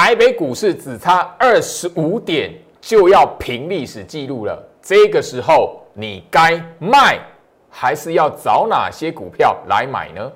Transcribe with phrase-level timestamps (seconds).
[0.00, 7.18] 台北股市只差二十五点就要平历史记录了，这个时候你该卖
[7.68, 10.30] 还是要找哪些股票来买呢？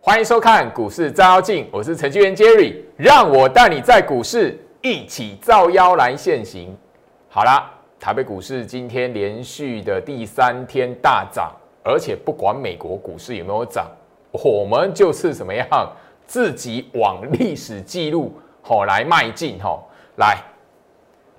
[0.00, 6.76] 欢迎收看股市照妖镜，我是程序员 Jerry，让我带你在股市一起造妖来现行。
[7.30, 11.50] 好啦，台北股市今天连续的第三天大涨，
[11.82, 13.90] 而且不管美国股市有没有涨，
[14.30, 15.66] 我们就是怎么样
[16.26, 18.30] 自己往历史记录
[18.60, 19.82] 好来迈进哈。
[20.16, 20.36] 来，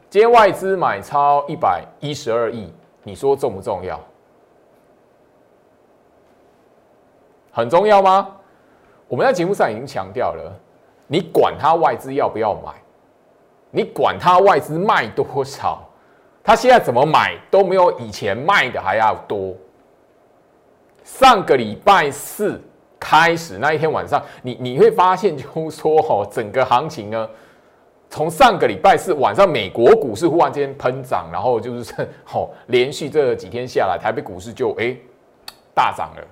[0.10, 4.00] 今天外资买超一百一十二亿，你说重不重要？
[7.52, 8.28] 很重要吗？
[9.08, 10.52] 我们在节目上已经强调了，
[11.06, 12.74] 你管他外资要不要买，
[13.76, 15.86] 你管他外资卖多少，
[16.42, 19.54] 他现在怎么买都没有以前卖的还要多。
[21.04, 22.62] 上个礼拜四
[22.98, 27.30] 开始那一天晚上，你你会发现，就说哈，整个行情呢，
[28.10, 34.96] 从上个礼拜四晚上，美国股市忽然间喷涨，然后就是 吼，连续这几天下来，台北股市就哎
[35.74, 36.24] 大涨了。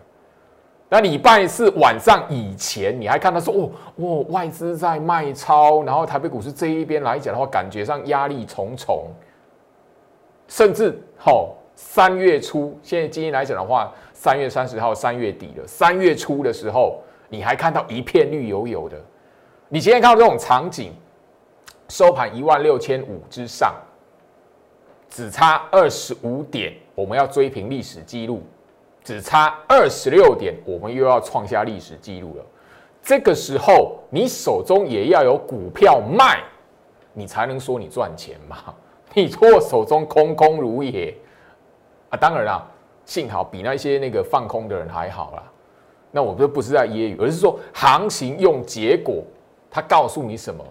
[0.94, 9.08] 那礼拜四晚上以前，你还看到说哦哦外资在卖超，然后台北股市这一边来讲的话，感觉上压力重重，
[10.48, 18.96] 甚至好三月初，现在今天来讲的话，三月三十号三月底了，三月初的时候，你还看到一片绿油油的。
[19.70, 20.94] 你今天看到这种场景，
[21.90, 23.74] 收盘一万六千五之上，
[25.10, 28.44] 只差二十五点，我们要追平历史记录。
[29.04, 32.46] 只差二十六点，我们又要创下历史记录了。
[33.02, 36.42] 这个时候，你手中也要有股票卖，
[37.12, 38.74] 你才能说你赚钱嘛。
[39.14, 41.14] 你如果手中空空如也
[42.10, 42.66] 啊，当然啦，
[43.06, 45.44] 幸好比那些那个放空的人还好啦。
[46.10, 49.22] 那我这不是在揶揄，而是说行情用结果，
[49.70, 50.64] 他告诉你什么？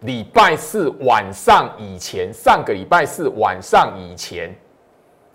[0.00, 4.54] 礼拜四晚上以前，上个礼拜四晚上以前。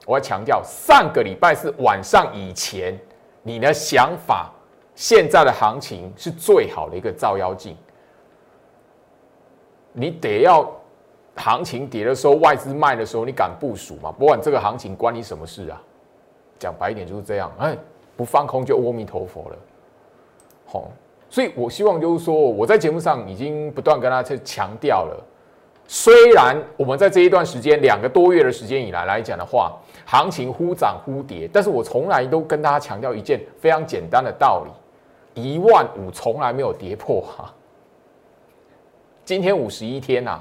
[0.05, 2.97] 我要强调，上个礼拜是晚上以前，
[3.41, 4.51] 你的想法，
[4.93, 7.75] 现在的行情是最好的一个照妖镜。
[9.93, 10.69] 你得要
[11.35, 14.11] 行情跌的时候，外资卖的时候，你敢部署吗？
[14.11, 15.81] 不管这个行情关你什么事啊？
[16.59, 17.77] 讲白一点就是这样，哎，
[18.15, 19.57] 不放空就阿弥陀佛了。
[20.67, 20.89] 好，
[21.29, 25.23] 所以我希望就是说，我在节目上已经不断跟大家去强调了。
[25.87, 37.53] 虽然我们在这一段时间两个多月的时间以来来讲的话，行情忽涨忽跌，但是我从来都跟大家强调一件非常简单的道理：一万五从来没有跌破哈。
[39.23, 40.39] 今天五十一天呐，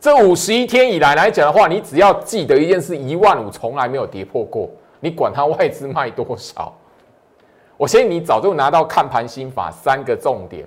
[0.00, 4.70] 这五十一天以来来讲的话，你只要记得一件事：一万五从来没有跌破过。
[5.00, 6.74] 你管它外资卖多少，
[7.76, 10.66] 我相信你早就拿到看盘心法三个重点，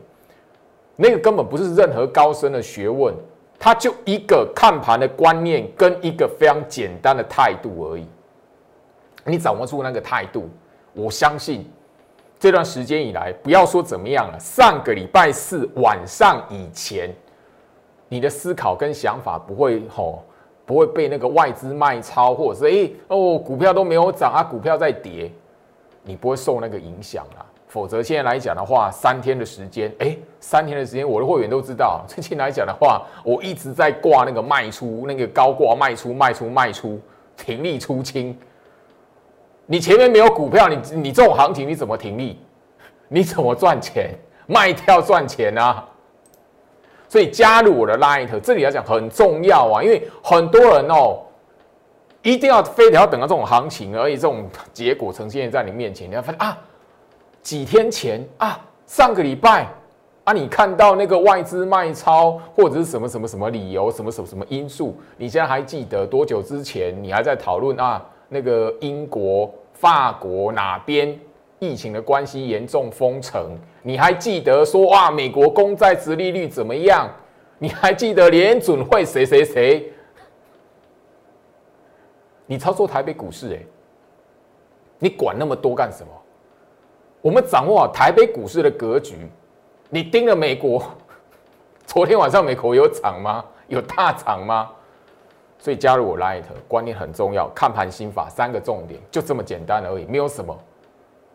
[0.95, 3.15] 那个根本不是任何高深的学问。
[3.59, 8.07] 他就一个看盘的观念跟一个非常简单的态度而已，
[9.25, 10.47] 你掌握住那个态度，
[10.93, 11.67] 我相信
[12.39, 17.11] 这段时间以来，不要说怎么样了，上个礼拜四晚上以前，
[18.07, 20.23] 你的思考跟想法不会吼，
[20.63, 25.31] 不会被那个外资卖超，或者是哎哦股票都没有涨啊，股票在跌，
[26.03, 27.41] 你不会受那个影响啊。
[27.67, 32.03] 否则，现在来讲的话，三天的时间，哎，三天的时间，我的会员都知道。
[32.07, 36.99] 最近来讲的话，我一直在挂那个卖出，那个高挂卖出，卖出，卖出，
[37.35, 38.37] 停利出清。
[39.65, 42.39] 你前面没有股票，你你这种行情你怎么停利？
[43.09, 44.11] 你怎么赚钱？
[44.47, 45.85] 卖掉赚钱啊！
[47.09, 51.19] 所以加入我的 Light，这里来讲很重要啊，因为很多人哦，
[52.21, 56.57] 一定要非得要等到这种行情，而且这种结果呈现在你面前，你要发现啊。
[57.47, 59.65] 几天前啊，上个礼拜
[60.25, 64.93] 啊，你看到那个外资卖超或者是什么什么什么理由，什么什么什么因素？
[65.15, 68.05] 你现在还记得多久之前你还在讨论啊？
[68.27, 71.17] 那个英国、法国哪边
[71.59, 73.57] 疫情的关系严重封城？
[73.81, 77.09] 你还记得说哇，美国公债殖利率怎么样？
[77.59, 79.89] 你还记得联准会谁谁谁？
[82.45, 83.59] 你操作台北股市，哎，
[84.99, 86.11] 你管那么多干什么？
[87.27, 89.17] 我们掌握好台北股市的格局，
[89.89, 90.81] 你盯了美国，
[91.85, 93.43] 昨天晚上美国有涨吗？
[93.67, 94.69] 有大涨吗？
[95.59, 100.57] 所以加入我 Light，观念很重要，看盘心法三个重点，就这么简单而已，没有什么。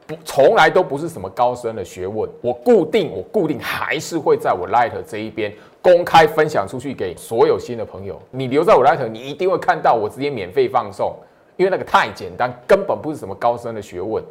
[0.07, 5.53] 不从来都不是什么高深的学问，我固定我固定还是会在我 Light 这一边
[5.83, 8.19] 公开分享出去给所有新的朋友。
[8.31, 11.15] 你留在我 Light，你一定会看到我直接免费放送，
[11.59, 14.25] 因为那个太简单，根本不是什么高深的学问。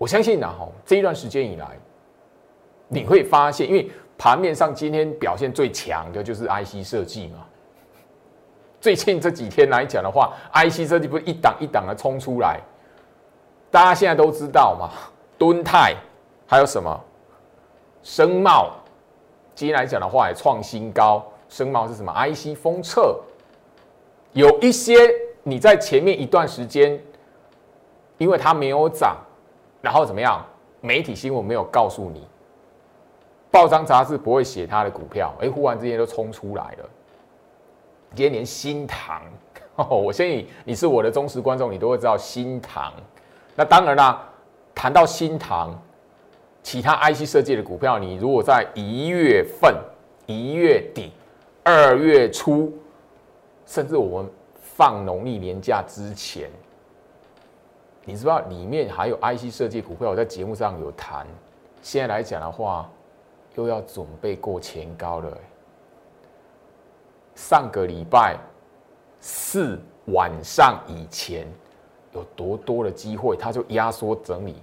[0.00, 1.78] 我相信呢，哈，这一段时间以来，
[2.88, 3.86] 你会发现，因为
[4.16, 7.44] 盘面上今天表现最强的就是 IC 设计嘛。
[8.80, 12.58] 最近这几天来讲的话，IC 设计不是一档一档的冲出来，
[13.70, 14.88] 大家现在都知道嘛，
[15.36, 15.94] 敦泰
[16.46, 16.98] 还有什么
[18.02, 18.70] 声茂，
[19.54, 21.22] 今天来讲的话也创新高。
[21.50, 23.20] 声茂是什么？IC 封测，
[24.32, 24.94] 有一些
[25.42, 26.98] 你在前面一段时间，
[28.16, 29.18] 因为它没有涨，
[29.80, 30.44] 然后怎么样？
[30.82, 32.26] 媒体新闻没有告诉你，
[33.50, 36.88] 报章杂志不会写他的股票，哎，忽然之间都冲出来了。
[38.14, 39.22] 今天连新塘，
[39.88, 42.92] 我相信你是我的忠实观众，你都会知道新塘。
[43.54, 44.26] 那当然啦，
[44.74, 45.78] 谈到新塘，
[46.62, 49.76] 其他 IC 设计的股票，你如果在一月份、
[50.24, 51.12] 一月底、
[51.62, 52.72] 二月初，
[53.66, 56.50] 甚至我们放农历年假之前，
[58.10, 61.24] 你知道里面还有 IC 设计股票，我在节目上有谈。
[61.80, 62.90] 现在来讲的话，
[63.54, 65.38] 又要准备过前高了。
[67.36, 68.36] 上个礼拜
[69.20, 71.46] 四晚上以前
[72.10, 74.56] 有多多的机会，他就压缩整理，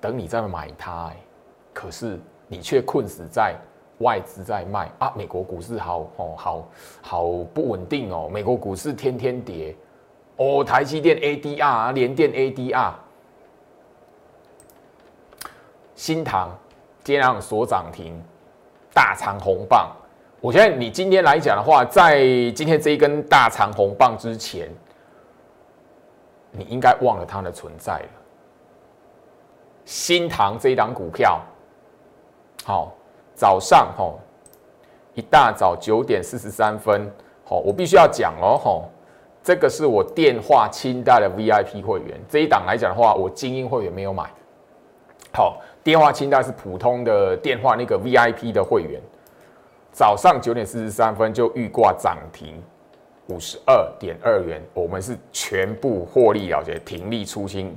[0.00, 1.12] 等你再买它。
[1.74, 3.54] 可是你却困死在
[3.98, 5.12] 外资在卖啊！
[5.14, 6.68] 美国股市好哦，好
[7.02, 8.26] 好不稳定哦。
[8.32, 9.76] 美国股市天天跌
[10.36, 12.92] 哦，台积电 ADR、联电 ADR、
[15.94, 16.50] 新塘
[17.02, 18.22] 今天两所涨停，
[18.92, 19.90] 大长红棒。
[20.40, 22.20] 我觉得你今天来讲的话，在
[22.52, 24.70] 今天这一根大长红棒之前，
[26.50, 28.08] 你应该忘了它的存在了。
[29.86, 31.40] 新塘这一档股票，
[32.64, 32.92] 好，
[33.34, 34.20] 早上吼，
[35.14, 37.10] 一大早九点四十三分，
[37.44, 38.90] 好，我必须要讲哦，吼，
[39.46, 44.28] 这个是我电话清代的 VIP 会员，这一档来讲的话，我精英会员没有买。
[45.32, 49.00] 好，电话清代是普通的电话那个 VIP 的会员。
[49.92, 52.60] 早上九点四十三分就预挂涨停
[53.28, 57.72] 五十二点二元，我们是全部获利了结，停利出清。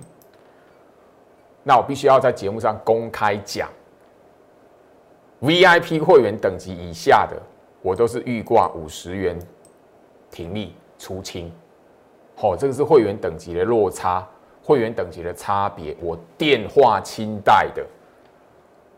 [1.61, 3.69] 那我必须要在节目上公开讲
[5.39, 7.39] ，VIP 会员等级以下的，
[7.83, 9.37] 我都是预挂五十元
[10.31, 11.51] 停利出清。
[12.35, 14.23] 好，这个是会员等级的落差，
[14.63, 15.97] 会员等级的差别。
[15.99, 17.83] 我电话清代的，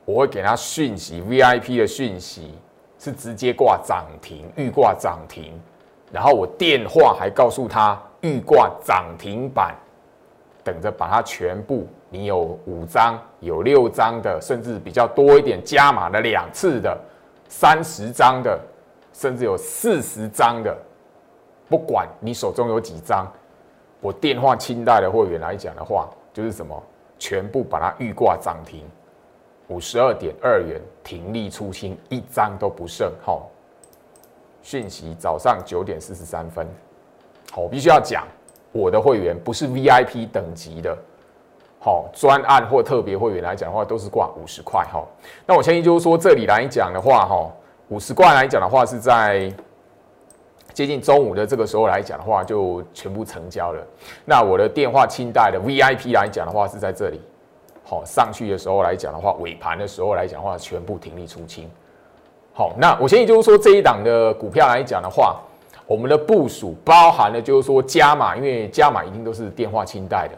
[0.03, 2.53] 我会给他讯息，VIP 的讯息。
[3.03, 5.59] 是直接挂涨停，预挂涨停，
[6.11, 9.75] 然后我电话还告诉他预挂涨停板，
[10.63, 16.95] 等着把它全部，你有五张，有六张的，甚至比较多一点加码的两次的，
[17.49, 18.59] 三十张的，
[19.11, 20.77] 甚至有四十张的，
[21.71, 23.25] 不管你手中有几张，
[24.01, 26.83] 我电话清代的会员来讲的话，就是什么，
[27.17, 28.83] 全部把它预挂涨停。
[29.69, 33.09] 五十二点二元停利出清，一张都不剩。
[33.23, 33.49] 好，
[34.61, 36.67] 讯息早上九点四十三分。
[37.53, 38.27] 好，必须要讲，
[38.73, 40.97] 我的会员不是 VIP 等级的，
[41.79, 44.85] 好专案或特别会员来讲的话，都是挂五十块。
[44.91, 45.01] 哈，
[45.45, 47.49] 那我相信就是说，这里来讲的话，哈，
[47.87, 49.49] 五十块来讲的话，是在
[50.73, 53.85] 接近中午的这个时候来讲的话，就全部成交了。
[54.25, 57.19] 那我的电话清代的 VIP 来讲的话，是在这里。
[57.83, 61.69] 好，上去的时候来讲的话，尾盘的时候来讲的话，全部停利出清。
[62.53, 65.41] 好，那我相信就是说这一档的股票来讲的话，
[65.85, 70.37] 我们的部署包含了就是说加码，因为加码一定都是电话清代的，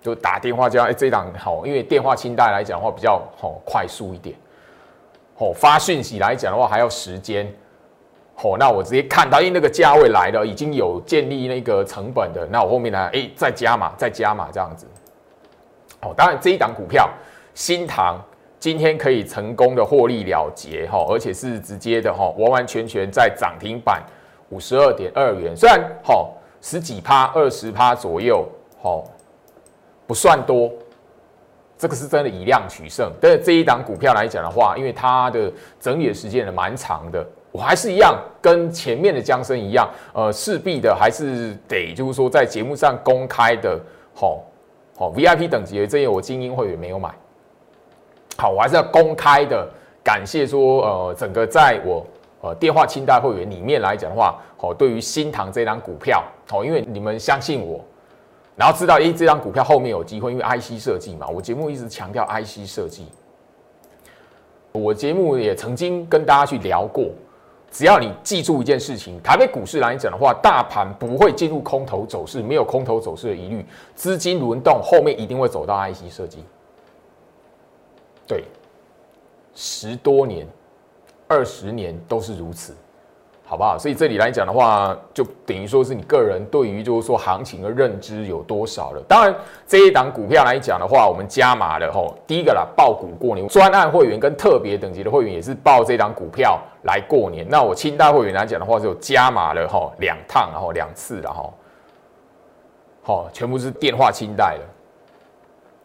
[0.00, 0.84] 就打电话加。
[0.84, 4.34] 哎，这一档好，因为电话清代来讲的话比较好快速一点。
[5.36, 7.52] 好，发讯息来讲的话还要时间。
[8.34, 14.86] 好，那我直接看到，因为那个价位来了，已经有建立那个成本的，那我后面呢，哎，再加码，再加码这样子。
[16.02, 17.08] 哦，当然这一档股票
[17.54, 18.20] 新塘
[18.58, 24.02] 今天可以成功的获利了结哈，而且是直接的哈，完完全全在涨停板
[24.50, 28.46] 五十二点二元，虽然好十几趴、二十趴左右，
[28.82, 29.04] 好
[30.06, 30.70] 不算多，
[31.78, 33.12] 这个是真的以量取胜。
[33.20, 43.80] 但是这一档股票来讲的话，因为它的整理的时间也蛮长的，我还是一样跟前面的江生一样，呃，势必的还是得就是说在节目上公开的，
[44.12, 44.42] 好。
[44.96, 47.12] 好，VIP 等级的这些我精英会员没有买。
[48.36, 49.68] 好，我还是要公开的
[50.04, 52.06] 感谢说，呃，整个在我
[52.40, 57.84] 呃电话清代会员里面来讲的话，好，对于新塘这张股票，好，因为你们相信我，
[58.54, 61.26] 然后知道，诶，这张股票后面有机会，因为 IC 设计嘛。
[61.26, 63.08] 我节目一直强调 IC 设计。
[64.70, 67.10] 我节目也曾经跟大家去聊过，
[67.74, 73.66] 只要你记住一件事情，台北股市来讲的话，大盘不会进入空头走势，没有空头走势的疑虑，
[73.96, 76.44] 资金轮动后面一定会走到 IC 设计。
[78.28, 78.44] 对，
[79.56, 80.46] 十多年、
[81.26, 82.76] 二十年都是如此。
[83.46, 83.78] 好不好？
[83.78, 89.02] 所以这里来讲的话，就等于说是你个人对于就是说行情的认知有多少了。
[89.06, 89.34] 当然，
[89.66, 92.16] 这一档股票来讲的话，我们加码了吼。
[92.26, 97.46] 第一个啦，报股过年，专案会员跟特别等级的会员也是报这档股票来过年。
[97.48, 101.52] 那我清代会员来讲的话，就加码了吼两趟，然后两次了吼。
[103.02, 104.64] 好，全部是电话清代了。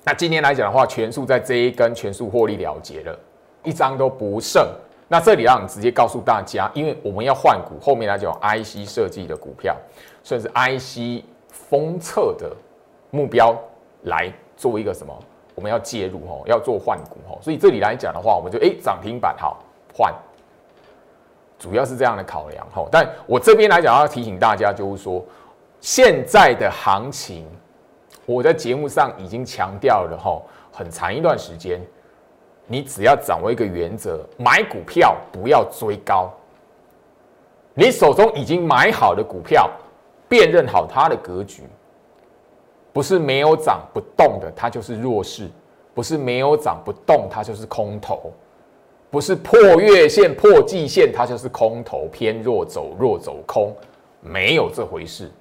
[0.06, 3.20] 那今天来讲的话，全数在这一根全数获利了结了，
[3.66, 4.66] 一张都不剩。
[5.12, 9.76] 那这里让你直接告诉大家，因为我们要换股，后面来讲 IC 设计的股票，
[10.24, 12.56] 甚至 IC 封测的
[13.10, 13.60] 目标
[14.04, 15.12] 来做一个什么？
[15.56, 17.40] 我们要介入哦，要做换股哦。
[17.42, 19.64] 所以这里来讲的话，我们就哎涨停板好
[19.96, 20.14] 换，
[21.58, 22.88] 主要是这样的考量哈。
[22.92, 25.26] 但我这边来讲要提醒大家，就是说
[25.82, 27.48] 现在的行情，
[28.28, 30.40] 我在节目上已经强调了哈，
[30.72, 31.82] 很长一段时间。
[32.72, 36.32] 你只要掌握一个原则，买股票不要追高。
[37.74, 39.68] 你手中已经买好的股票，
[40.28, 41.64] 辨认好它的格局，
[42.94, 45.48] 不是没有涨不动的，它就是弱势；
[45.96, 48.32] 不是没有涨不动，它就是空头；
[49.10, 53.76] 不是破月线、破季线，它就是空头偏弱走弱走空，
[54.22, 55.32] 没有这回事。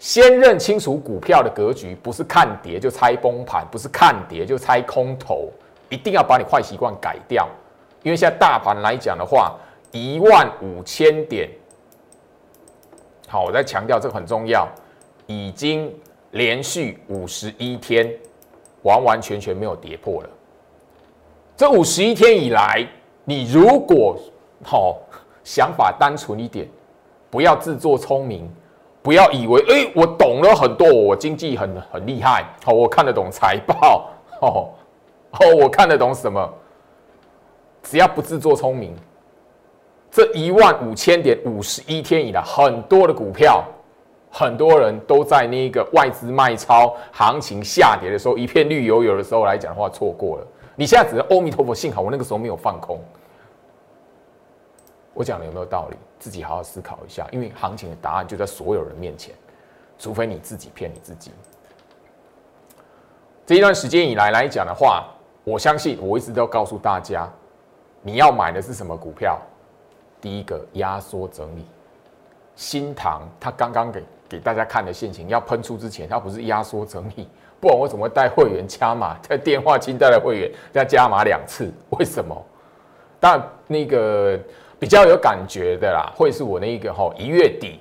[0.00, 5.48] 先认清楚股票的格局，不是看跌就猜崩盘，不是看跌就猜空头。
[5.88, 7.48] 一定要把你坏习惯改掉，
[8.02, 9.56] 因为现在大盘来讲的话，
[9.92, 11.48] 一万五千点，
[13.28, 14.68] 好，我再强调这个很重要，
[15.26, 15.94] 已经
[16.32, 18.12] 连续五十一天
[18.82, 20.28] 完完全全没有跌破了。
[21.56, 22.86] 这五十一天以来，
[23.24, 24.18] 你如果
[24.64, 24.98] 好
[25.44, 26.68] 想法单纯一点，
[27.30, 28.50] 不要自作聪明，
[29.02, 34.68] 不要以为哎，我懂了很多，我经济很很厉害，好，我看得懂财报，哦。
[35.40, 36.52] 哦，我看得懂什么？
[37.82, 38.92] 只要不自作聪明，
[40.10, 43.62] 这一万五千点五十一天以来，很多的股票，
[44.28, 50.46] 很多人都在那个外资卖超、行情下跌的时候，一片绿油油的时候来讲的话，错过了。
[50.74, 52.98] 你现在只能阿弥陀佛，幸好我那个时候没有放空。
[55.14, 55.96] 我讲的有没有道理？
[56.18, 59.32] 自己好好思考一下，因为行情的答案就在所有人面前，
[59.96, 61.30] 除非你自己骗你自己。
[63.46, 65.06] 这一段时间以来来讲的话。
[65.46, 67.32] 我相信我一直都告诉大家，
[68.02, 69.40] 你要买的是什么股票？
[70.20, 71.64] 第一个压缩整理，
[72.56, 77.28] 新塘他刚刚给给大家看的现情，要喷出之前，它不是压缩整理，
[77.60, 79.16] 不然我怎么会带会员加码？
[79.22, 82.36] 在电话清带的会员要加码两次，为什么？
[83.20, 84.36] 但那个
[84.80, 87.78] 比较有感觉的啦，会是我那一个哈一月底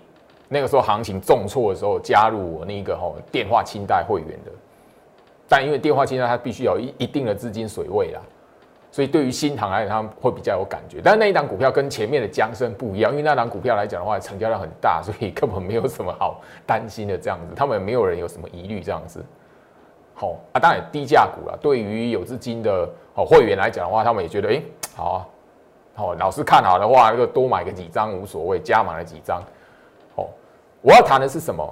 [0.50, 4.52] 那个时候行情重挫的时候，加入我那个哈电话清代会员的。
[5.48, 8.22] 但因为电话清单它必须有一一定的资金水位啦，
[8.92, 11.02] 所以对于新塘来讲，他们会比较有感觉。
[11.04, 17.54] 但是那一档股票跟前面的江生不一样，因为那档股票来讲的话，成交量很大，所以根本没有什么好担心的这样子。
[17.56, 19.24] 他们也没有人有什么疑虑这样子。
[20.14, 21.60] 好啊，当然低价股了。
[21.62, 24.62] 对于有资金的哦会员来讲的话，他们也觉得哎
[24.96, 25.28] 好啊，
[25.94, 29.44] 好老师看好的话，就多买个几张无所谓，加满了几张。
[30.16, 30.28] 好，
[30.82, 31.72] 我要谈的是什么？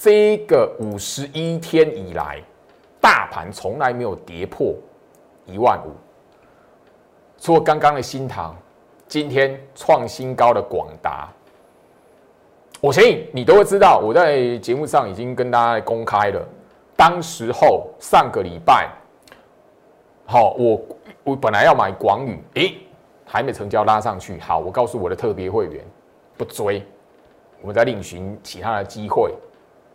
[0.00, 2.40] 这个五十一天以来，
[3.00, 4.74] 大盘从来没有跌破
[5.46, 5.92] 一万五，
[7.38, 8.56] 除了刚刚的新塘，
[9.06, 11.28] 今天创新高的广达，
[12.80, 13.98] 我相信你都会知道。
[13.98, 16.46] 我在节目上已经跟大家公开了，
[16.96, 18.90] 当时候上个礼拜，
[20.26, 20.80] 好，我
[21.24, 22.74] 我本来要买广宇，诶，
[23.24, 25.84] 还没成交拉上去，好，我告诉我的特别会员，
[26.36, 26.84] 不追，
[27.60, 29.32] 我们再另寻其他的机会。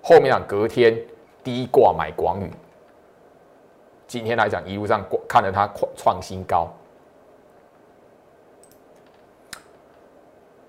[0.02, 0.98] 后面讲隔天
[1.44, 2.52] 低挂买广宇，
[4.14, 5.68] 今天来讲一路上看着它
[5.98, 6.72] 创新高，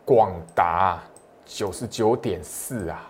[0.02, 1.02] 广达
[1.44, 3.06] 九十九点四啊，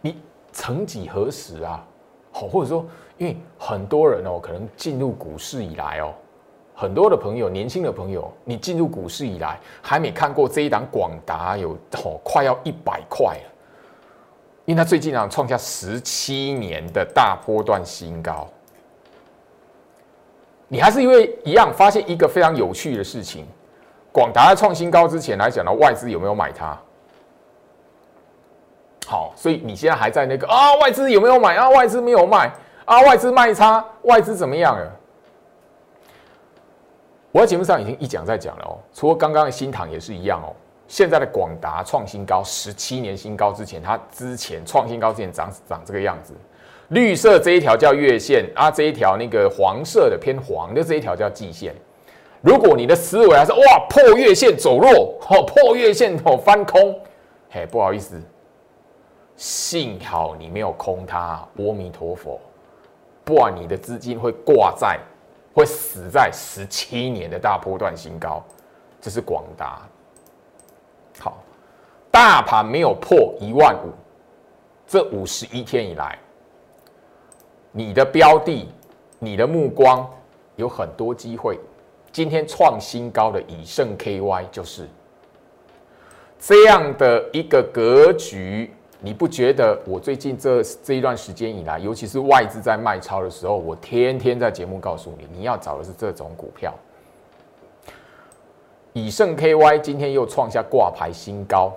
[0.00, 0.16] 你
[0.52, 1.84] 曾几何时啊？
[2.30, 2.86] 好，或者说，
[3.18, 6.14] 因为很多人哦，可能进入股市以来哦。
[6.72, 13.52] 很多的朋友，年轻的朋友，你进入股市以来，还没看过这一档广达有哦，快要一百块了，
[14.66, 18.46] 因为它最近啊创下十七年的大波段新高。
[20.68, 23.46] 你还是因为一样发现一个非常有趣的事情，
[24.12, 26.76] 广达在创新高之前来讲呢，外资有没有买它？
[29.06, 31.70] 好，所以你现在还在那个啊，外资有没有买啊？
[31.70, 32.52] 外资没有卖
[32.84, 34.92] 啊，外资卖差，外资怎么样了？
[37.30, 40.50] 我在节目上已经一讲再讲了哦，除了刚刚的新塘也是一样哦。
[40.88, 46.32] 现在的广达创新高，十七年新高之前，它之前创新高之前长长这个样子。
[46.88, 51.74] 绿色这一条叫月线啊，这一条那个黄色的偏黄的这一条叫季线。
[52.40, 56.96] 如果你的思维还是哇破月线走弱，哦破月线哦翻空，
[57.50, 58.22] 嘿不好意思，
[59.34, 62.40] 幸好你没有空它，阿弥陀佛，
[63.24, 64.96] 不然你的资金会挂在，
[65.52, 68.40] 会死在十七年的大波段新高。
[69.00, 69.82] 这是广达。
[71.18, 71.42] 好，
[72.10, 73.90] 大盘没有破一万五，
[74.86, 76.18] 这五十一天以来，
[77.72, 78.68] 你的标的、
[79.18, 80.08] 你的目光
[80.56, 81.58] 有很多机会。
[82.12, 84.88] 今天创新高的以盛 KY 就是
[86.38, 89.78] 这样的一个格局，你不觉得？
[89.86, 96.72] 我最近这这一段时间以来，尤其是外资在卖超的时候，我天天在节目告诉你，你要找的是这种股票。
[98.96, 101.70] 以盛 KY 今天又创下挂牌新高。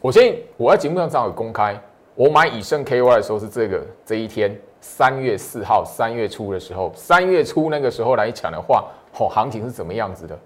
[0.00, 1.78] 我先我在节目上正好有公开，
[2.14, 8.86] 我买以盛 KY 的时候是这个这一天，三月四号，三月初的时候，三月初那个时候来讲的话，
[9.18, 10.38] 哦，行情是怎么样子的？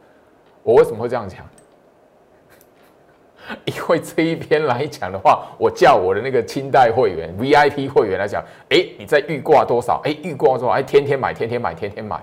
[0.65, 1.39] 我为什么会这样讲？
[3.65, 10.01] 因为这一篇来讲的话，我叫我的那个清代会员 VIP 会员来讲，哎，你在预挂多少？
[10.03, 10.73] 哎，预挂多少？
[10.73, 12.21] 哎，天天买，天天买，天天买。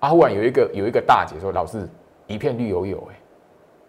[0.00, 1.88] 啊，忽然有一个有一个大姐说，老师。
[2.26, 3.14] 一片绿油油哎，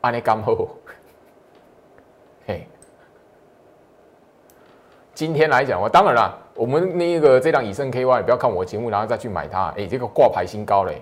[0.01, 0.56] 安尼刚好，
[2.46, 2.68] 嘿。
[5.13, 11.01] 今天来讲，我当然了，我们那个这档以盛 KY，不要看我节目，然后再去买它，哎，这个挂牌新高嘞。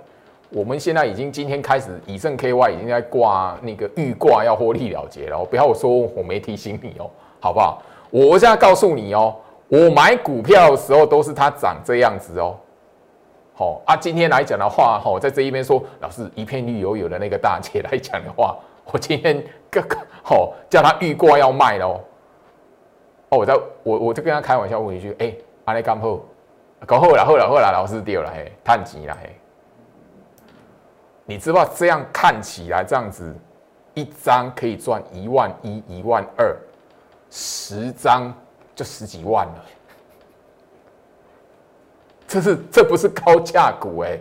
[0.51, 7.09] 我们现在已经今天开始，以盛 KY 已经在挂那个预挂要获利了结了，不要说我没提醒你哦，
[7.39, 7.81] 好不好？
[8.11, 9.35] 我现在告诉你哦，
[9.67, 12.55] 我买股票的时候都是它长这样子哦。
[13.55, 18.57] 好啊，今天来讲的话，哈，在这一边说，老师一片绿油油的那个大姐来讲的话，
[18.91, 22.01] 我今天哥哥， 好叫他预挂要卖喽。
[23.30, 25.34] 哦，我在我我就跟他开玩笑问一句，哎，
[25.65, 26.19] 阿力干好，
[26.86, 29.30] 搞好了，好了，好了，老师掉了嘿，叹钱了嘿。
[31.25, 33.36] 你知道这样看起来这样子，
[33.93, 36.56] 一张可以赚一万一、一万二，
[37.30, 38.34] 十张
[38.75, 39.65] 就十几万了。
[42.34, 44.19] 这是这不是高价股哎！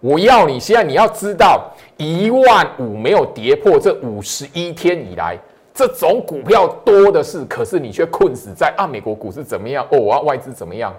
[0.00, 5.38] 我要你现在你要知道，一万五没有跌破，这五十一天以来，
[5.72, 8.84] 这种股票多的是，可是你却困死在啊！
[8.84, 9.86] 美国股市怎么样？
[9.92, 10.92] 哦，我要外资怎么样？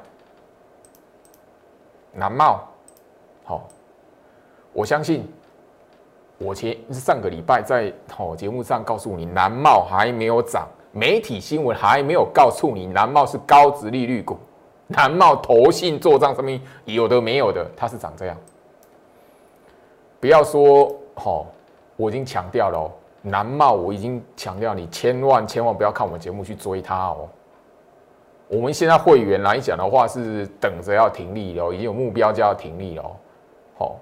[2.14, 2.66] 南茂，
[3.44, 3.68] 好，
[4.72, 5.28] 我相信，
[6.38, 10.66] 我前上个礼拜在好节目上告诉你，南茂还没有涨。
[10.98, 14.38] 媒体新闻还没有告诉你，南茂是高值利率股，
[14.88, 18.38] 南茂投信做账上面有的没有的，它是长这样。
[20.22, 21.48] 不要说好，
[21.98, 22.88] 我已经强调了哦，
[23.22, 27.28] 南茂我已经强调，你千万千万不要看我们节目去追它哦。
[28.48, 33.04] 我们现在会员来讲的话，是等着要停利了，已经有目标就要停利了。
[33.78, 33.98] 好，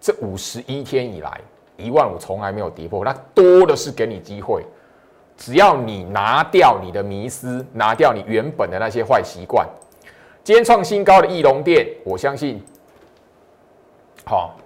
[0.00, 1.40] 这五十一天以来，
[1.76, 4.64] 一万五从来没有跌破，那多的是给你机会。
[5.38, 9.66] 只要你拿掉你的迷失，拿掉你原本的那些坏习惯，
[10.42, 12.60] 今天创新高的翼龙店，我相信，
[14.24, 14.56] 好，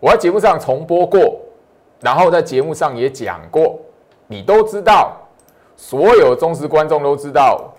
[0.00, 1.40] 我在节目上重播过，
[2.00, 3.78] 然后在节目上也讲过，
[4.26, 5.16] 你都知道，
[5.76, 7.72] 所有忠实观众都知道，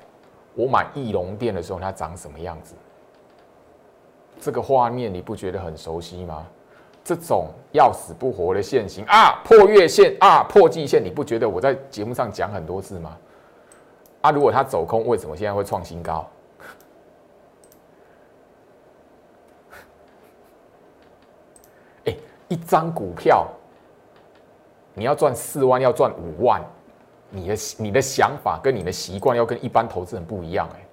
[0.56, 2.73] 我买翼龙店的时候它长什么样子，
[4.39, 6.47] 这个画面你不觉得很熟悉吗？
[7.04, 13.18] 这种要死不活的线型啊，破月线啊，破季线，你不觉得我在节目上讲很多次吗？
[14.22, 16.26] 啊，如果它走空，为什么现在会创新高？
[22.06, 22.16] 哎，
[22.48, 23.48] 一张股票
[24.94, 26.63] 你要赚四万，要赚五万，
[27.30, 30.86] 你的你的想法跟你的习惯要跟一般投资人不一样哎。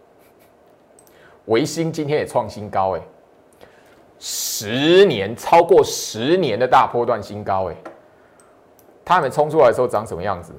[1.46, 3.02] 维新今天也创新高哎。
[4.22, 7.76] 十年超过十年的大波段新高，哎，
[9.02, 10.52] 它还没冲出来的时候长什么样子？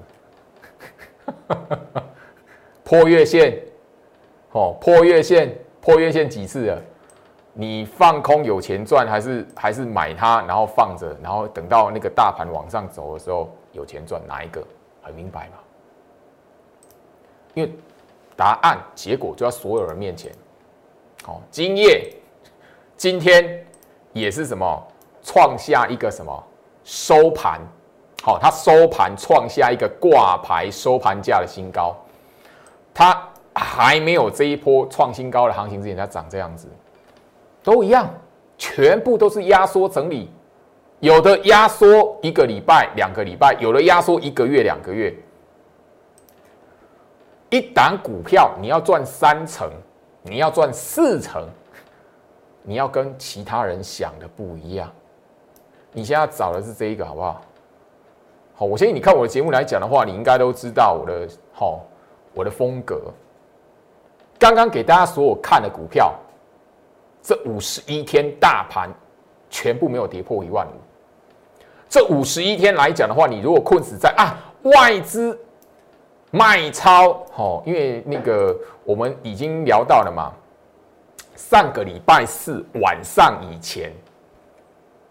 [2.84, 3.62] 破月线，
[4.52, 6.82] 哦，破月线，破月线几次了？
[7.54, 14.66] 你放空有钱赚，还是还是买它，然后放着，然后等到那个大盘往上走的时候有钱赚，哪一个？
[15.04, 15.58] 很明白嘛？
[17.54, 17.72] 因为
[18.36, 20.32] 答案结果就在所有人面前。
[21.24, 22.12] 好，今夜。
[23.02, 23.66] 今天
[24.14, 24.88] 也是什么
[25.24, 26.32] 创下一个什么
[26.84, 27.60] 收盘，
[28.22, 31.98] 好，它收盘创下一个挂牌收盘价的新高，
[32.94, 36.68] 它还没有这一波创新高的行情之前，它涨这样子，
[37.64, 38.08] 都一样，
[38.56, 40.30] 全部都是压缩整理，
[41.00, 45.12] 有的压缩一个礼拜、两个礼拜，有的压缩一个月、两个月。
[47.50, 49.68] 一档股票你要赚三成，
[50.22, 51.44] 你要赚四成，
[52.64, 54.92] 你要跟其他人想的不一样。
[55.92, 57.42] 你现在找的是这一个，好不好？
[58.54, 61.82] 好，我相信你看我的节目来讲的话，你应该都知道我的好，
[62.34, 63.02] 我的风格。
[64.40, 66.14] 刚刚给大家所有看的股票，
[67.22, 68.90] 这五十一天大盘
[69.50, 70.72] 全部没有跌破一万五。
[71.90, 75.38] 这五十一天来讲的话，你如果困死在啊外资
[76.32, 80.32] 卖超，好，因为那个我们已经聊到了嘛，
[81.50, 83.92] 上个礼拜四晚上以前，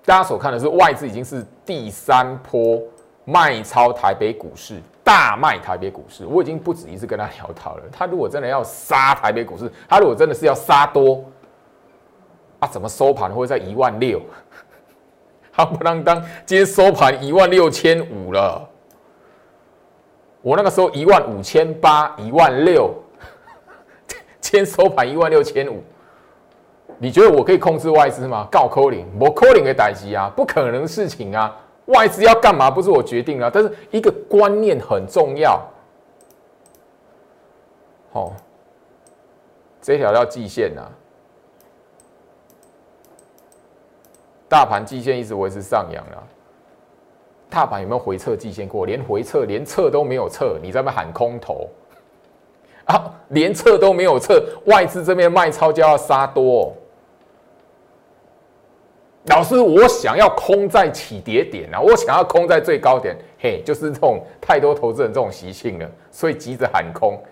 [0.04, 2.80] 大家所看的是外资已经是第三波。
[3.26, 7.82] 卖超台北股市，大卖台北股市，我已经不止一次跟他聊到了。
[7.92, 11.22] 他如果真的要杀台北股市，他如果真的是要杀多，
[12.58, 14.20] 啊，怎么收盘会在一万六？
[15.52, 18.68] 他不让当今天收盘一万六千五了。
[20.42, 22.92] 我那个时候一万五千八，一万六，
[24.40, 25.84] 今天收盘一万六千五。
[27.02, 28.46] 你觉得我可以控制外资吗？
[28.52, 31.56] 告扣零，我扣零给逮击啊，不可能事情啊。
[31.86, 35.58] 外资要干嘛不是我决定啊，但是一个观念很重要。
[38.12, 38.34] 好，
[39.80, 40.82] 这条叫季线呐，
[44.46, 46.20] 大盘季线一直维持上扬啊。
[47.48, 48.84] 大盘有没有回撤季线过？
[48.84, 51.66] 连回撤连撤都没有撤，你在那喊空头
[52.84, 53.10] 啊？
[53.28, 56.76] 连测都没有测，外资这边卖超就要杀多。
[59.26, 67.22] 老师，我想要空在起跌点啊，我想要空在最高点，嘿，就是这种太多投资人这种习性了，所以急着喊空。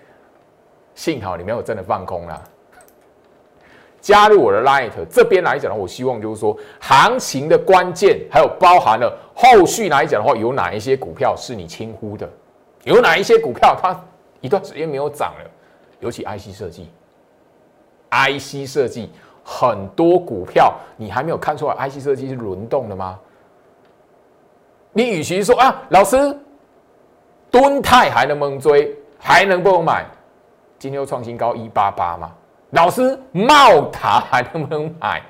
[0.95, 2.43] 幸好你没有真的放空啦。
[4.01, 12.29] 加入我的 Light 这边来讲呢，我希望就是说，行情的关键还有包含了后续来讲的话，有哪一些股票是你轻忽的？
[12.85, 13.99] 有哪一些股票它
[14.41, 15.51] 一段时间没有涨了？
[16.01, 16.91] 尤其 IC 设计
[18.11, 19.11] ，IC 设计。
[19.51, 23.19] 很多股票你还没有看出来，IC 设计是轮动的吗？
[24.93, 26.39] 你与其说啊，老师，
[27.51, 28.95] 敦泰还能不能追？
[29.19, 30.05] 还能不能买？
[30.79, 32.31] 今天又创新高一八八嘛。
[32.73, 35.23] 老师，茂塔还能不能买？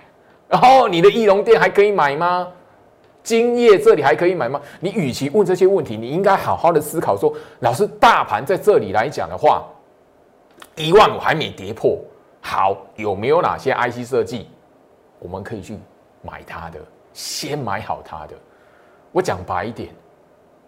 [0.49, 2.49] 然后你的翼龙店还可以买吗？
[3.23, 4.61] 金业这里还可以买吗？
[4.81, 9.63] 你与其问这些问题，你应该好好的思考说，老师，大盘在这里来讲的话，
[10.75, 11.97] 一万五还没跌破。
[12.51, 14.49] 好，有没有哪些 IC 设计，
[15.19, 15.77] 我们可以去
[16.23, 16.81] 买它的？
[17.13, 18.35] 先买好它的。
[19.13, 19.91] 我讲白一点，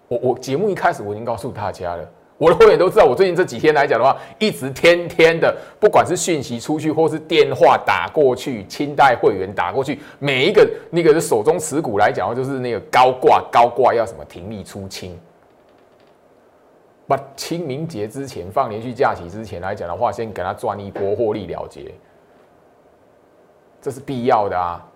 [0.07, 15.19] 我我节目一开始我已经告诉大家了，我的会员都知道，我最近这几天来讲的话，一直天天的，不管是讯息出去，或是电话打过去，清代会员打过去，每一个那个手中持股来讲的话，就是那个高挂高挂要什么停利出清。
[17.11, 21.93] 把清明节之前放连续假期之前来讲的话，先给他赚一波获利了结，
[23.83, 24.87] 这是必要的啊！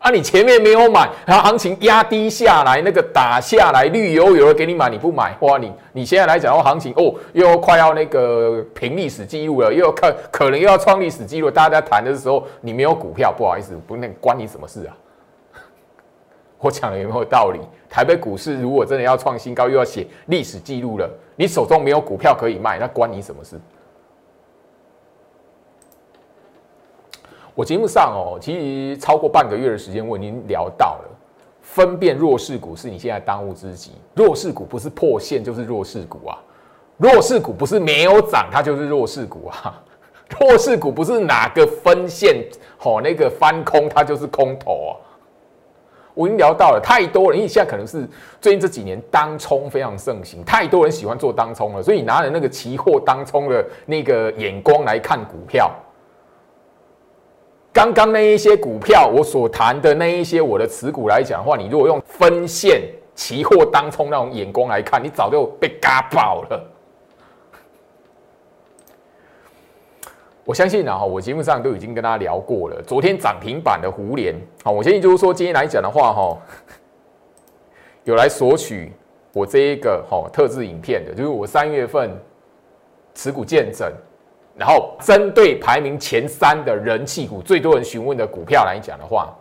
[0.00, 5.56] 啊，你前面没有买，然后行情压低下来，那个打下来绿油油的给你买，你不买，哇！
[5.56, 14.96] 你你现在来讲的话，行情哦，又快要那个平历史记录了，又要看可能又要创历史记录，大家在谈的时候，你没有股票，不好意思，不那关你什么事啊？
[16.60, 17.58] 我讲的有没有道理？
[17.88, 23.58] 台北股市如果真的要创新高，又要写历史记录了，你手中没有股票可以卖，那关你什么事？
[27.54, 31.10] 我节目上哦，其实超过半个月的时间，我已经聊到了
[31.62, 33.92] 分辨弱势股是你现在当务之急。
[34.14, 36.38] 弱势股不是破线就是弱势股啊，
[36.98, 39.82] 弱势股不是没有涨它就是弱势股啊，
[40.38, 42.44] 弱势股不是哪个分线
[42.82, 44.92] 哦那个翻空它就是空头啊。
[46.14, 48.08] 我已经聊到了太多人，因为现在可能是
[48.40, 55.70] 最近这几年当冲非常盛行，太多人喜欢做当冲了，所以拿着那个期货当冲的那个眼光来看股票。
[57.72, 62.82] 刚刚那一些股票，我所谈的那一些我的持股来讲的话，你如果用分线
[63.14, 66.69] 期货当冲那种眼光来看，你早就被嘎爆了。
[70.50, 72.82] 我相信啊，哈，我节目上都已经跟大家聊过了。
[72.82, 74.34] 昨天涨停板的胡联，
[74.64, 76.36] 好，我相信就是说今天来讲的话，哈，
[78.02, 78.92] 有来索取
[79.32, 82.10] 我这一个哈特制影片的，就是我三月份
[83.14, 83.92] 持股见证，
[84.56, 89.32] 然后针对排名前三的人气股，最多人询问的股票来讲的话，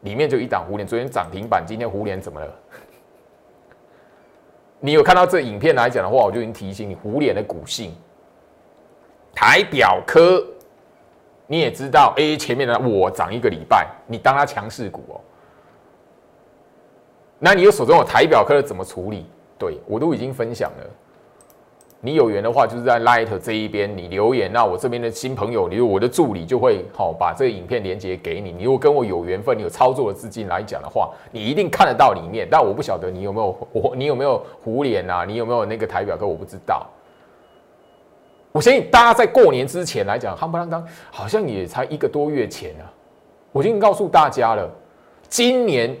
[0.00, 2.52] 里面就一档胡联，昨天涨停板，今天胡联怎么了？
[4.80, 7.94] 你有看到这影片来讲的话，我就已经提醒你，虎脸的股性，
[9.40, 10.44] 台表科，
[11.46, 15.20] 你也知道，哎，前面的我涨一个礼拜，你当它强势股哦。
[17.38, 19.24] 那你有手中有台表科的怎么处理？
[19.56, 20.86] 对我都已经分享了。
[22.00, 28.50] 你有缘的话，就是在 Light 这一边，你留言，那我这边的新朋友，你我的助理就会好把这个影片连接给你。
[28.50, 32.48] 你如果跟我有缘分，有操作的资金来讲的话，你一定看得到里面。
[32.50, 35.24] 但我不晓得你有没有我，你有没有胡脸啊？
[35.24, 36.26] 你有没有那个台表哥？
[36.26, 36.84] 我不知道。
[38.52, 42.90] 我相信大家在过年之前来讲，夯不啷当，好像也才一个多月前啊。
[43.52, 44.68] 我已经告诉大家了，
[45.28, 45.96] 今年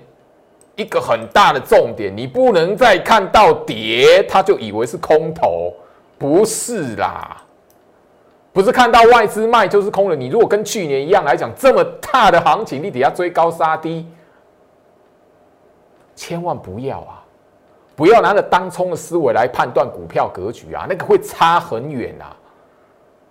[0.76, 5.72] 一个很大的重点，你不能再看到跌，他就以为是空头。
[6.18, 7.40] 不是啦，
[8.52, 10.16] 不是看到外资卖就是空了。
[10.16, 14.04] 你如果跟去年一样来讲，这么大的行情，你底下追高杀低，
[16.16, 17.17] 千万不要啊！
[17.98, 22.30] 不要拿着当冲的思维来判断股票格局啊，那个会差很远啊！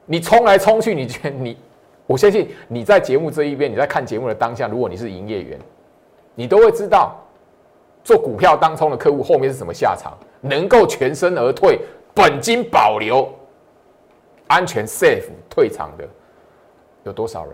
[0.06, 1.58] 你冲来冲去，你觉你，
[2.06, 5.58] 我相信你在节目这一边，你在看节目的当下，如果你是营业员，
[6.36, 7.16] 你都会知道，
[8.04, 11.80] 做股票当冲的客户后面是什么下场，能够全身而退。
[12.14, 13.26] 本金保留，
[14.48, 16.06] 安全 safe 退场的
[17.06, 17.54] 有多少人？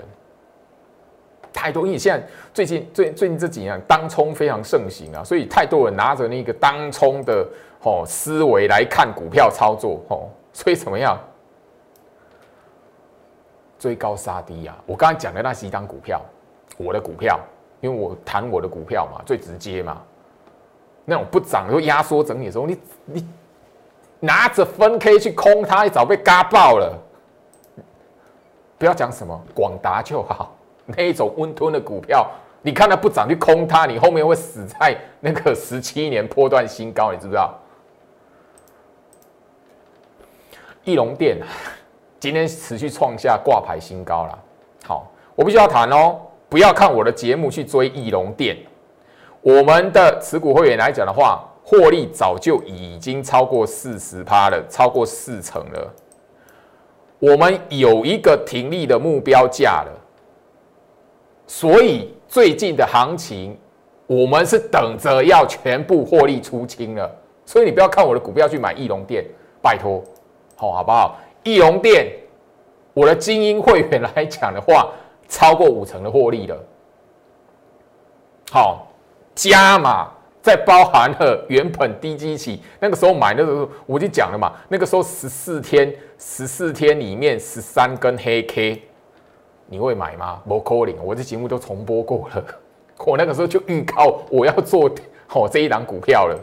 [1.54, 7.48] 太多，因为现在最近最最近这几年当冲非常盛行啊，所以太多人拿着那个当冲的
[7.84, 11.18] 哦思维来看股票操作哦，所以怎么样？
[13.78, 14.76] 追高杀低啊！
[14.86, 16.22] 我刚才讲的那几档股票，
[16.78, 17.40] 我的股票，
[17.82, 20.02] 因为我谈我的股票嘛，最直接嘛，
[21.06, 23.28] 那种不涨就压缩整理的时候，你你。
[24.26, 26.98] 拿着分 K 去空它，一早被嘎爆了。
[28.78, 30.53] 不要讲什么广达就好，
[30.86, 32.30] 那一种温吞的股票，
[32.62, 37.58] 你看它不涨去空它，你后面会死在那个十七年波段新高，你知不知道？
[40.84, 41.38] 翼龙电
[42.20, 44.40] 今天持续创下挂牌新高了。
[44.86, 46.20] 好，我必须要谈哦，
[46.50, 48.58] 不要看我的节目去追翼龙电。
[49.42, 51.48] 我们的持股会员来讲的话。
[51.66, 55.94] 获利早就已经超过四十趴了，超过四成了。
[57.20, 59.92] 我们有一个停利的目标价了，
[61.48, 63.58] 所以最近的行情，
[64.08, 67.10] 我们是等着要全部获利出清了。
[67.46, 69.26] 所以你不要看我的股票去买翼龙店，
[69.62, 70.04] 拜托，
[70.56, 71.18] 好好不好？
[71.44, 72.12] 翼龙店，
[72.94, 74.92] 我的精英会员来讲的话，
[75.28, 76.58] 超过五成的获利了。
[78.52, 78.88] 好，
[79.36, 80.10] 加码。
[80.44, 88.84] 在包含了原本低基期，那个时候买的时候我就讲了嘛，那个时候十四天，十四天里面十三根黑 K，
[89.74, 90.40] 你会买吗？
[90.48, 92.46] 不 calling，我这节目都重播过了，
[93.08, 94.88] 我那个时候就预告我要做
[95.26, 96.40] 好 这一档股票了，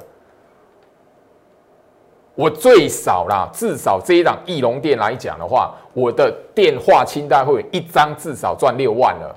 [2.35, 9.37] 我最少啦，至少这一档翼龙店来讲的话，我的电话清单会一张至少赚六万了，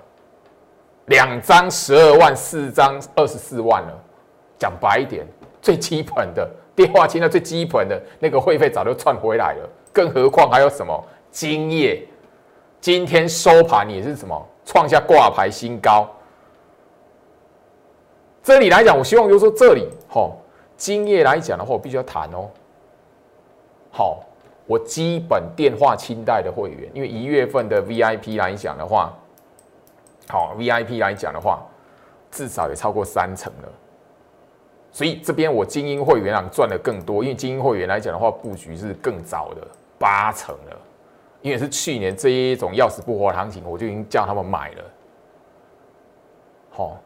[1.06, 3.94] 两张十二万，四张二十四万了。
[4.58, 5.24] 讲白一点，
[5.62, 12.04] 最基本的电话清单，最基本的那个会费早就赚回来了，更何况还有什么金业？
[12.84, 16.06] 今天收盘也是什么创下挂牌新高。
[18.44, 20.36] 这里来讲，我希望就是说这里，吼，
[20.76, 22.50] 今夜来讲的话，我必须要谈哦。
[23.90, 24.20] 好，
[24.66, 29.14] 我基本电话清代的会员，因为一月份的 VIP 来讲的话，
[30.28, 31.64] 好 VIP 来讲的话，
[32.32, 33.70] 至少也超过三成了。
[34.92, 39.66] 所以这边我精英会员啊赚的更多，因为精英会员来讲的话，布局是更早的
[39.98, 40.78] 八成了，
[41.44, 44.84] 因为是去年这一种要死不活的行情，我就已经叫他们买了。
[46.72, 46.98] 好，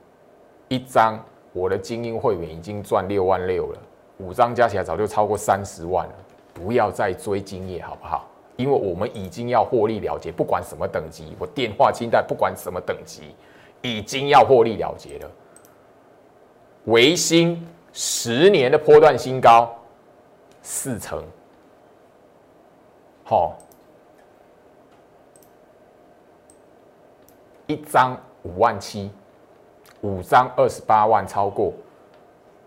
[0.70, 1.22] 一张
[1.52, 3.80] 我的精英会员已经赚六万六了，
[4.20, 6.14] 五张加起来早就超过三十万了。
[6.54, 8.26] 不要再追金业好不好？
[8.56, 13.36] 因为我们已经要获利了结，不管什么等级，我电话清单不管什么等级，
[13.82, 15.32] 已经要获利了结了。
[16.86, 17.68] 维新。
[18.00, 19.76] 十年的波段新高，
[20.62, 21.24] 四成，
[23.24, 23.58] 好，
[27.68, 29.12] 一张五万七，
[30.02, 31.72] 五张二十八万，超过，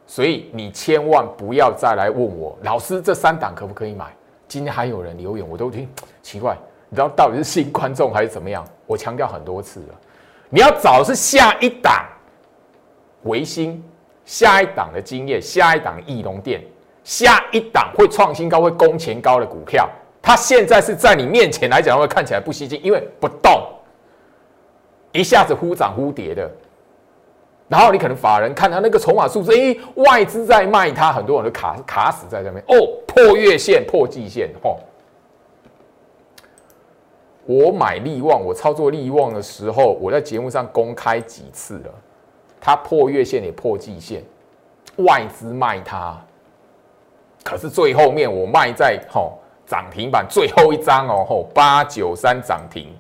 [0.06, 4.06] 所以你千万不要再来问我，老师这三档可不可以买？
[4.46, 5.88] 今天还有人留言，我都听
[6.22, 6.56] 奇怪，
[6.88, 8.64] 你知道到底是新观众还是怎么样？
[8.86, 9.94] 我强调很多次了，
[10.48, 12.04] 你要找的是下一档，
[13.24, 13.82] 维新。
[14.26, 16.62] 下一档的经验，下一档翼龙店，
[17.02, 19.88] 下一档会创新高、会攻前高的股票，
[20.22, 23.66] 它现在是在你面前来讲，会看起来不吸睛，因为不动，
[25.12, 26.50] 一下子忽涨忽跌的。
[27.68, 32.60] 然后你可能法人看他那个筹码数字，哎，外资在卖它，很多人都卡卡死在这边。
[32.66, 32.74] 哦，
[33.06, 34.78] 破月线、破季线，吼！
[37.46, 41.94] 我买利旺，我操作利旺的时候，我在节目上公开几次了，
[42.60, 44.24] 它破月线也破季线，
[44.96, 46.20] 外资卖它，
[47.44, 52.92] 可是最后面我卖在吼涨停板最后一张哦，吼八九三涨停。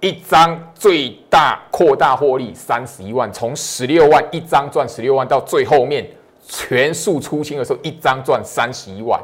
[0.00, 6.08] 一张最大扩大获利三十一万，从十六万一张赚十六万，到最后面
[6.46, 9.20] 全数出清的时候，一张赚三十一万。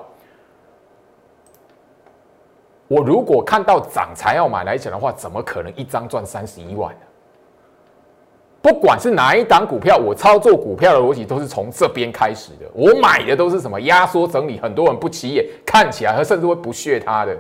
[2.89, 7.01] 我如果看到涨才要买来讲的话，怎么可能一张赚三十一万呢？
[8.63, 12.67] 不管是哪一档股票，我操作股票的逻辑都是从这边开始的。
[12.75, 17.37] 我买的都是什么压缩整理，很多人不起眼，看起来和甚至会不屑它的。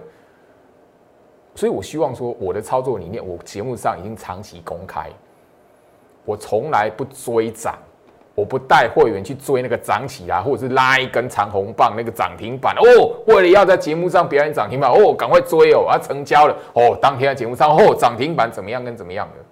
[1.57, 5.11] 所以，我希望说，我的操作理念，我节目上已经长期公开。
[6.27, 7.79] 我从来不追涨，
[8.35, 13.17] 我不带会员去追那个涨起来，或者是拉一根长红棒那个涨停板哦。
[13.27, 19.45] 为了要在节目上表演涨停板哦，赶快追哦，啊，成交了哦，当天在节目上哦，涨停板怎么样跟怎么样的，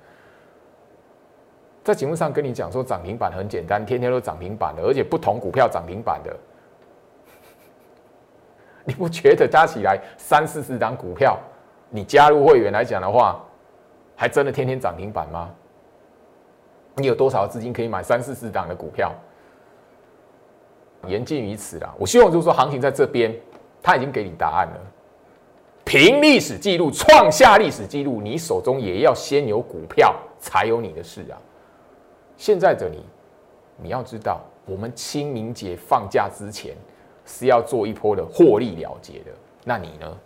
[1.84, 6.36] 在节目上跟你讲说涨停板很简单，天天都涨停板的，而且不同股票涨停板的，
[8.84, 11.38] 你不觉得加起来三四十档股票？
[11.90, 13.42] 你加入会员来讲的话，
[14.16, 15.50] 还真的天天涨停板吗？
[16.96, 19.12] 你有多少资金可以买三四十档的股票？
[21.06, 21.94] 言尽于此啦。
[21.98, 23.34] 我希望就是说，行情在这边，
[23.82, 24.80] 他已经给你答案了。
[25.84, 31.36] 凭历史记录创下历史记录，你手中也要先有股票，才有你的事啊。
[32.36, 33.04] 现在的你，
[33.76, 36.74] 你要知道，我们清明节放假之前
[37.26, 39.30] 是要做一波的获利了结的。
[39.62, 40.18] 那你呢？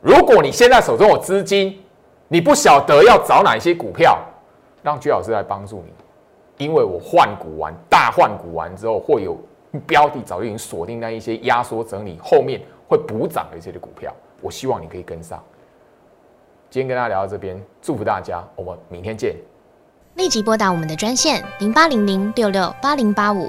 [0.00, 1.82] 如果你现在手中有资金，
[2.28, 4.18] 你不晓得要找哪一些股票，
[4.82, 9.36] 让居老师来帮助你，因为我换股完大换股完之后，会有
[9.86, 15.42] 标的早就已经锁定那一些压缩整理后面会补涨的一些的股票，我希望你可以跟上。
[16.70, 19.34] 今天跟大家聊到这边，祝福大家，我们明天见。
[20.14, 23.48] 立即拨打我们的专线零八零零六六八零八五。